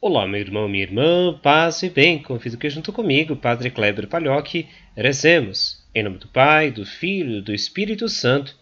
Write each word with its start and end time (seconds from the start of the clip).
Olá, 0.00 0.26
meu 0.26 0.40
irmão, 0.40 0.68
minha 0.68 0.82
irmã, 0.82 1.38
paz 1.40 1.82
e 1.84 1.90
bem. 1.90 2.20
Convido 2.20 2.58
que 2.58 2.68
junto 2.68 2.92
comigo, 2.92 3.36
Padre 3.36 3.70
Kleber 3.70 4.08
Palhoque, 4.08 4.66
rezemos. 4.96 5.80
Em 5.94 6.02
nome 6.02 6.18
do 6.18 6.26
Pai, 6.26 6.72
do 6.72 6.84
Filho 6.84 7.38
e 7.38 7.40
do 7.40 7.54
Espírito 7.54 8.08
Santo. 8.08 8.56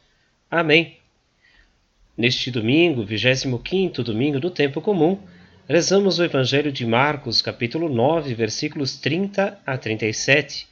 Amém. 0.51 0.99
Neste 2.15 2.51
domingo, 2.51 3.07
25º 3.07 4.03
domingo 4.03 4.39
do 4.39 4.51
tempo 4.51 4.83
comum, 4.83 5.19
rezamos 5.69 6.19
o 6.19 6.25
Evangelho 6.25 6.73
de 6.73 6.85
Marcos, 6.85 7.41
capítulo 7.41 7.89
9, 7.89 8.35
versículos 8.35 8.97
30 8.97 9.61
a 9.65 9.79
37. 9.79 10.67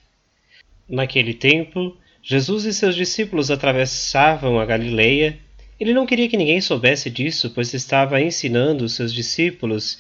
Naquele 0.89 1.33
tempo, 1.33 1.97
Jesus 2.23 2.65
e 2.65 2.75
seus 2.75 2.97
discípulos 2.97 3.51
atravessavam 3.51 4.59
a 4.59 4.67
Galileia. 4.67 5.39
Ele 5.79 5.95
não 5.95 6.07
queria 6.07 6.29
que 6.29 6.37
ninguém 6.37 6.61
soubesse 6.61 7.09
disso, 7.09 7.51
pois 7.51 7.73
estava 7.73 8.21
ensinando 8.21 8.85
os 8.85 8.95
seus 8.95 9.15
discípulos 9.15 9.99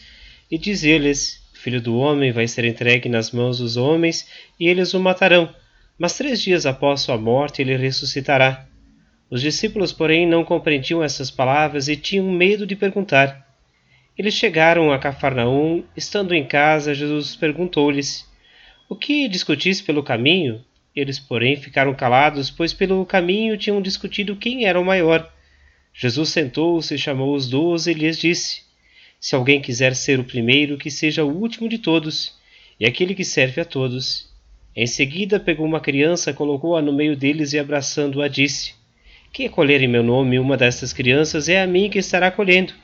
e 0.50 0.58
dizia-lhes: 0.58 1.40
Filho 1.54 1.80
do 1.80 1.96
homem 1.96 2.32
vai 2.32 2.48
ser 2.48 2.64
entregue 2.64 3.08
nas 3.08 3.30
mãos 3.30 3.58
dos 3.58 3.76
homens 3.76 4.26
e 4.58 4.68
eles 4.68 4.92
o 4.92 5.00
matarão, 5.00 5.54
mas 5.98 6.16
três 6.16 6.42
dias 6.42 6.66
após 6.66 7.02
sua 7.02 7.16
morte 7.16 7.62
ele 7.62 7.76
ressuscitará. 7.76 8.66
Os 9.30 9.40
discípulos, 9.40 9.92
porém, 9.92 10.26
não 10.26 10.44
compreendiam 10.44 11.02
essas 11.04 11.30
palavras 11.30 11.86
e 11.86 11.96
tinham 11.96 12.30
medo 12.32 12.66
de 12.66 12.74
perguntar. 12.74 13.49
Eles 14.20 14.34
chegaram 14.34 14.92
a 14.92 14.98
Cafarnaum. 14.98 15.82
Estando 15.96 16.34
em 16.34 16.44
casa, 16.44 16.94
Jesus 16.94 17.34
perguntou-lhes: 17.34 18.28
O 18.86 18.94
que 18.94 19.26
discutis 19.26 19.80
pelo 19.80 20.02
caminho? 20.02 20.62
Eles, 20.94 21.18
porém, 21.18 21.56
ficaram 21.56 21.94
calados, 21.94 22.50
pois 22.50 22.74
pelo 22.74 23.06
caminho 23.06 23.56
tinham 23.56 23.80
discutido 23.80 24.36
quem 24.36 24.66
era 24.66 24.78
o 24.78 24.84
maior. 24.84 25.26
Jesus 25.94 26.28
sentou-se, 26.28 26.98
chamou 26.98 27.34
os 27.34 27.48
doze 27.48 27.92
e 27.92 27.94
lhes 27.94 28.18
disse: 28.18 28.60
Se 29.18 29.34
alguém 29.34 29.58
quiser 29.58 29.96
ser 29.96 30.20
o 30.20 30.24
primeiro, 30.24 30.76
que 30.76 30.90
seja 30.90 31.24
o 31.24 31.34
último 31.34 31.66
de 31.66 31.78
todos, 31.78 32.38
e 32.78 32.84
aquele 32.84 33.14
que 33.14 33.24
serve 33.24 33.62
a 33.62 33.64
todos. 33.64 34.28
Em 34.76 34.86
seguida, 34.86 35.40
pegou 35.40 35.64
uma 35.64 35.80
criança, 35.80 36.34
colocou-a 36.34 36.82
no 36.82 36.92
meio 36.92 37.16
deles 37.16 37.54
e, 37.54 37.58
abraçando-a, 37.58 38.28
disse: 38.28 38.74
quem 39.32 39.46
acolher 39.46 39.80
em 39.80 39.88
meu 39.88 40.02
nome 40.02 40.38
uma 40.38 40.56
destas 40.56 40.92
crianças 40.92 41.48
é 41.48 41.62
a 41.62 41.66
mim 41.66 41.88
que 41.88 42.00
estará 42.00 42.26
acolhendo, 42.26 42.74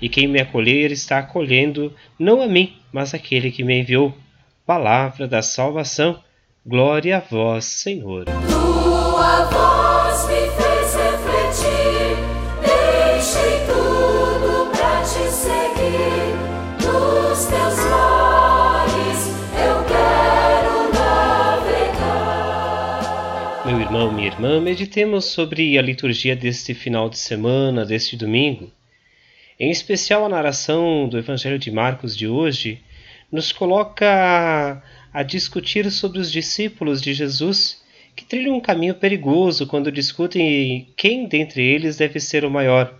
e 0.00 0.08
quem 0.08 0.26
me 0.26 0.40
acolher 0.40 0.90
está 0.92 1.18
acolhendo 1.18 1.94
não 2.18 2.42
a 2.42 2.46
mim, 2.46 2.76
mas 2.92 3.14
aquele 3.14 3.50
que 3.50 3.64
me 3.64 3.80
enviou. 3.80 4.14
Palavra 4.66 5.28
da 5.28 5.42
salvação. 5.42 6.22
Glória 6.64 7.18
a 7.18 7.20
vós, 7.20 7.64
Senhor. 7.64 8.24
Tua 8.24 9.44
voz 9.44 10.26
me 10.26 10.50
fez 10.50 10.94
refletir, 10.96 12.16
deixei 12.60 13.60
tudo 13.66 14.70
pra 14.72 15.00
te 15.02 15.30
seguir. 15.30 16.34
Nos 16.82 17.44
teus 17.46 17.78
mares 17.88 19.28
eu 19.54 19.84
quero 19.84 20.74
navegar. 22.02 22.74
Meu 23.64 23.80
irmão, 23.80 24.10
minha 24.10 24.26
irmã, 24.26 24.60
meditemos 24.60 25.26
sobre 25.26 25.78
a 25.78 25.82
liturgia 25.82 26.34
deste 26.34 26.74
final 26.74 27.08
de 27.08 27.18
semana, 27.18 27.86
deste 27.86 28.16
domingo. 28.16 28.72
Em 29.58 29.70
especial 29.70 30.22
a 30.22 30.28
narração 30.28 31.08
do 31.08 31.16
Evangelho 31.16 31.58
de 31.58 31.70
Marcos 31.70 32.14
de 32.14 32.28
hoje 32.28 32.82
nos 33.32 33.52
coloca 33.52 34.82
a 35.10 35.22
discutir 35.22 35.90
sobre 35.90 36.18
os 36.18 36.30
discípulos 36.30 37.00
de 37.00 37.14
Jesus 37.14 37.82
que 38.14 38.26
trilham 38.26 38.54
um 38.54 38.60
caminho 38.60 38.94
perigoso 38.94 39.66
quando 39.66 39.90
discutem 39.90 40.92
quem 40.94 41.26
dentre 41.26 41.62
eles 41.62 41.96
deve 41.96 42.20
ser 42.20 42.44
o 42.44 42.50
maior. 42.50 42.98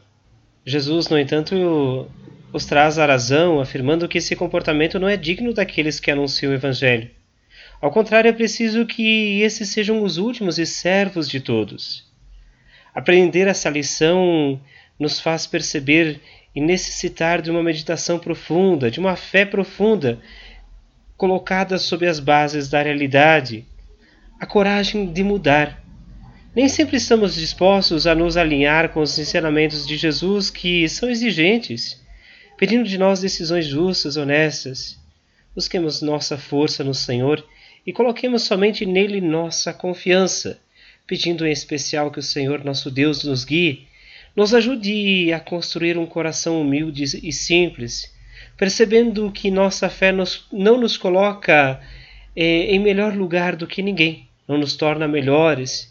Jesus, 0.65 1.11
no 1.11 1.19
entanto, 1.19 2.11
os 2.51 2.65
traz 2.65 2.99
à 2.99 3.05
razão, 3.05 3.61
afirmando 3.61 4.09
que 4.09 4.17
esse 4.17 4.35
comportamento 4.35 4.99
não 4.99 5.09
é 5.09 5.17
digno 5.17 5.53
daqueles 5.53 6.01
que 6.01 6.11
anunciam 6.11 6.53
o 6.53 6.55
Evangelho. 6.55 7.11
Ao 7.83 7.91
contrário, 7.91 8.31
é 8.31 8.33
preciso 8.33 8.87
que 8.87 9.43
esses 9.43 9.69
sejam 9.69 10.03
os 10.03 10.17
últimos 10.17 10.59
e 10.59 10.65
servos 10.65 11.29
de 11.29 11.39
todos. 11.39 12.11
Aprender 12.95 13.47
essa 13.47 13.69
lição 13.69 14.59
nos 14.99 15.21
faz 15.21 15.47
perceber 15.47 16.21
e 16.55 16.61
necessitar 16.61 17.43
de 17.43 17.51
uma 17.51 17.63
meditação 17.63 18.19
profunda, 18.19 18.91
de 18.91 18.99
uma 18.99 19.15
fé 19.15 19.45
profunda, 19.45 20.21
colocada 21.17 21.79
sob 21.79 22.07
as 22.07 22.19
bases 22.19 22.69
da 22.69 22.83
realidade, 22.83 23.65
a 24.41 24.47
coragem 24.47 25.13
de 25.13 25.23
mudar. 25.23 25.83
Nem 26.55 26.69
sempre 26.69 26.97
estamos 26.97 27.35
dispostos 27.35 28.07
a 28.07 28.15
nos 28.15 28.37
alinhar 28.37 28.89
com 28.89 29.01
os 29.01 29.19
ensinamentos 29.19 29.87
de 29.87 29.97
Jesus 29.97 30.49
que 30.49 30.89
são 30.89 31.11
exigentes, 31.11 32.03
pedindo 32.57 32.89
de 32.89 32.97
nós 32.97 33.21
decisões 33.21 33.67
justas, 33.67 34.17
honestas. 34.17 34.99
Busquemos 35.55 36.01
nossa 36.01 36.39
força 36.39 36.83
no 36.83 36.95
Senhor 36.95 37.45
e 37.87 37.93
coloquemos 37.93 38.43
somente 38.43 38.87
nele 38.87 39.21
nossa 39.21 39.73
confiança, 39.73 40.59
pedindo 41.07 41.47
em 41.47 41.53
especial 41.53 42.11
que 42.11 42.19
o 42.19 42.23
Senhor 42.23 42.65
nosso 42.65 42.91
Deus 42.91 43.23
nos 43.25 43.45
guie, 43.45 43.87
nos 44.37 44.55
ajude 44.55 45.33
a 45.33 45.41
construir 45.41 45.97
um 45.97 46.05
coração 46.05 46.61
humilde 46.61 47.05
e 47.05 47.33
simples, 47.33 48.15
percebendo 48.57 49.33
que 49.33 49.51
nossa 49.51 49.89
fé 49.89 50.13
nos, 50.13 50.47
não 50.53 50.79
nos 50.79 50.99
coloca 50.99 51.81
eh, 52.37 52.75
em 52.75 52.79
melhor 52.79 53.15
lugar 53.15 53.57
do 53.57 53.67
que 53.67 53.81
ninguém, 53.81 54.29
não 54.47 54.59
nos 54.59 54.77
torna 54.77 55.09
melhores, 55.09 55.91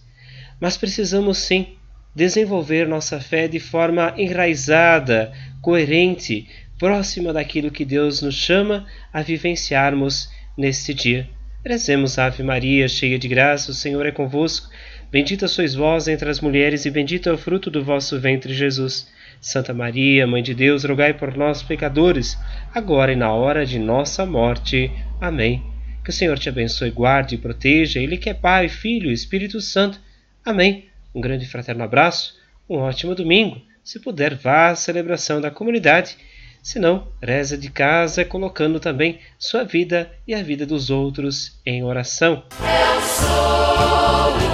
mas 0.59 0.77
precisamos 0.77 1.39
sim 1.39 1.75
desenvolver 2.15 2.87
nossa 2.87 3.19
fé 3.19 3.47
de 3.47 3.59
forma 3.59 4.13
enraizada, 4.15 5.33
coerente, 5.61 6.47
próxima 6.77 7.33
daquilo 7.33 7.71
que 7.71 7.83
Deus 7.83 8.21
nos 8.21 8.35
chama 8.35 8.85
a 9.11 9.21
vivenciarmos 9.21 10.29
neste 10.57 10.93
dia. 10.93 11.27
Rezemos 11.65 12.19
Ave 12.19 12.43
Maria, 12.43 12.87
cheia 12.87 13.17
de 13.17 13.27
graça, 13.27 13.71
o 13.71 13.73
Senhor 13.73 14.05
é 14.05 14.11
convosco. 14.11 14.69
Bendita 15.15 15.47
sois 15.47 15.73
vós 15.73 16.09
entre 16.09 16.29
as 16.29 16.41
mulheres, 16.41 16.83
e 16.83 16.91
bendito 16.91 17.29
é 17.29 17.31
o 17.31 17.37
fruto 17.37 17.71
do 17.71 17.81
vosso 17.81 18.19
ventre, 18.19 18.53
Jesus. 18.53 19.07
Santa 19.39 19.73
Maria, 19.73 20.27
Mãe 20.27 20.43
de 20.43 20.53
Deus, 20.53 20.83
rogai 20.83 21.13
por 21.13 21.37
nós, 21.37 21.63
pecadores, 21.63 22.37
agora 22.73 23.13
e 23.13 23.15
na 23.15 23.31
hora 23.31 23.65
de 23.65 23.79
nossa 23.79 24.25
morte. 24.25 24.91
Amém. 25.21 25.63
Que 26.03 26.09
o 26.09 26.13
Senhor 26.13 26.37
te 26.37 26.49
abençoe, 26.49 26.91
guarde 26.91 27.35
e 27.35 27.37
proteja, 27.37 28.01
Ele 28.01 28.17
que 28.17 28.29
é 28.29 28.33
Pai, 28.33 28.67
Filho 28.67 29.09
e 29.09 29.13
Espírito 29.13 29.61
Santo. 29.61 30.01
Amém. 30.43 30.89
Um 31.15 31.21
grande 31.21 31.45
fraterno 31.45 31.85
abraço, 31.85 32.37
um 32.69 32.79
ótimo 32.79 33.15
domingo. 33.15 33.61
Se 33.85 34.01
puder, 34.01 34.35
vá 34.35 34.71
à 34.71 34.75
celebração 34.75 35.39
da 35.39 35.49
comunidade 35.49 36.17
se 36.61 36.77
não, 36.77 37.07
reza 37.21 37.57
de 37.57 37.69
casa, 37.69 38.25
colocando 38.25 38.81
também 38.81 39.19
sua 39.39 39.63
vida 39.63 40.11
e 40.27 40.33
a 40.33 40.43
vida 40.43 40.65
dos 40.65 40.89
outros 40.89 41.57
em 41.65 41.83
oração. 41.85 42.43
Eu 42.59 43.01
sou 43.01 44.44